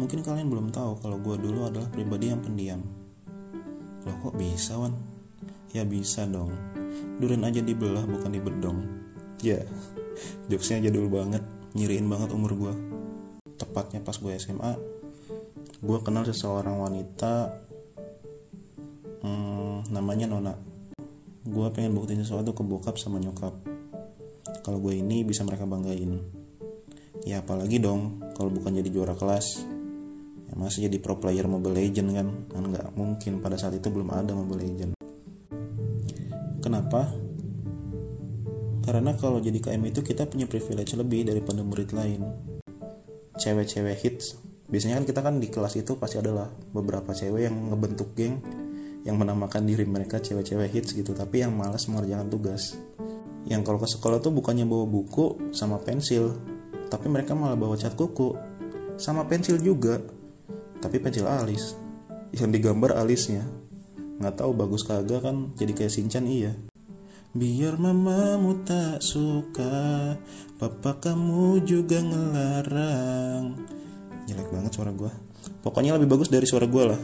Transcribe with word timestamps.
Mungkin 0.00 0.24
kalian 0.24 0.48
belum 0.48 0.72
tahu 0.72 1.04
kalau 1.04 1.20
gue 1.20 1.36
dulu 1.36 1.68
adalah 1.68 1.84
pribadi 1.92 2.32
yang 2.32 2.40
pendiam. 2.40 2.80
Loh 4.08 4.16
kok 4.24 4.32
bisa 4.32 4.80
Wan? 4.80 4.96
Ya 5.76 5.84
bisa 5.84 6.24
dong. 6.24 6.56
Duren 7.20 7.44
aja 7.44 7.60
dibelah 7.60 8.08
bukan 8.08 8.32
dibedong. 8.32 8.80
Ya, 9.44 9.60
jokesnya 10.48 10.88
jadul 10.88 11.12
banget, 11.12 11.44
nyiriin 11.76 12.08
banget 12.08 12.32
umur 12.32 12.56
gue. 12.56 12.74
Tepatnya 13.60 14.00
pas 14.00 14.16
gue 14.16 14.32
SMA, 14.40 14.72
gue 15.84 15.98
kenal 16.00 16.24
seseorang 16.24 16.80
wanita, 16.80 17.60
hmm, 19.20 19.92
namanya 19.92 20.32
Nona. 20.32 20.56
Gue 21.44 21.68
pengen 21.76 21.92
buktiin 21.92 22.24
sesuatu 22.24 22.56
ke 22.56 22.64
bokap 22.64 22.96
sama 22.96 23.20
nyokap. 23.20 23.52
Kalau 24.64 24.80
gue 24.80 24.96
ini 24.96 25.28
bisa 25.28 25.44
mereka 25.44 25.68
banggain. 25.68 26.24
Ya 27.28 27.44
apalagi 27.44 27.76
dong 27.76 28.32
kalau 28.32 28.48
bukan 28.48 28.80
jadi 28.80 28.88
juara 28.88 29.12
kelas 29.12 29.79
ya 30.50 30.54
masih 30.58 30.90
jadi 30.90 30.98
pro 30.98 31.22
player 31.22 31.46
Mobile 31.46 31.78
Legend 31.78 32.08
kan? 32.10 32.28
Kan 32.50 32.64
nggak 32.74 32.98
mungkin 32.98 33.38
pada 33.38 33.54
saat 33.54 33.78
itu 33.78 33.86
belum 33.86 34.10
ada 34.10 34.34
Mobile 34.34 34.66
Legend. 34.66 34.92
Kenapa? 36.58 37.08
Karena 38.84 39.14
kalau 39.14 39.38
jadi 39.38 39.62
KM 39.62 39.86
itu 39.86 40.02
kita 40.02 40.26
punya 40.26 40.50
privilege 40.50 40.98
lebih 40.98 41.22
daripada 41.22 41.62
murid 41.62 41.94
lain. 41.94 42.26
Cewek-cewek 43.38 43.96
hits. 44.02 44.36
Biasanya 44.66 45.02
kan 45.02 45.06
kita 45.06 45.20
kan 45.22 45.34
di 45.38 45.46
kelas 45.46 45.78
itu 45.78 45.94
pasti 45.94 46.18
adalah 46.18 46.50
beberapa 46.50 47.14
cewek 47.14 47.46
yang 47.46 47.56
ngebentuk 47.70 48.14
geng 48.18 48.38
yang 49.06 49.16
menamakan 49.16 49.64
diri 49.64 49.88
mereka 49.88 50.20
cewek-cewek 50.20 50.68
hits 50.68 50.92
gitu 50.92 51.16
tapi 51.16 51.40
yang 51.40 51.54
malas 51.54 51.88
mengerjakan 51.88 52.28
tugas. 52.28 52.76
Yang 53.48 53.62
kalau 53.64 53.78
ke 53.80 53.88
sekolah 53.88 54.18
tuh 54.20 54.34
bukannya 54.34 54.68
bawa 54.68 54.84
buku 54.84 55.54
sama 55.54 55.80
pensil 55.80 56.36
tapi 56.90 57.06
mereka 57.08 57.32
malah 57.38 57.56
bawa 57.56 57.78
cat 57.78 57.94
kuku. 57.94 58.36
Sama 59.00 59.24
pensil 59.24 59.56
juga 59.62 59.96
tapi 60.80 60.98
pensil 60.98 61.28
alis. 61.28 61.76
Yang 62.34 62.60
digambar 62.60 62.96
alisnya. 62.96 63.46
Nggak 64.20 64.40
tahu 64.40 64.52
bagus 64.52 64.84
kagak 64.84 65.24
kan 65.24 65.52
jadi 65.56 65.72
kayak 65.76 65.92
Sinchan 65.92 66.26
iya. 66.26 66.52
Biar 67.30 67.78
mamamu 67.78 68.66
tak 68.66 68.98
suka 69.04 70.18
papa 70.58 70.98
kamu 70.98 71.62
juga 71.62 72.02
ngelarang. 72.02 73.54
Jelek 74.26 74.50
banget 74.50 74.72
suara 74.74 74.90
gue 74.90 75.30
pokoknya 75.64 75.96
lebih 75.96 76.08
bagus 76.16 76.28
dari 76.32 76.44
suara 76.48 76.66
gue 76.68 76.84
lah 76.84 77.00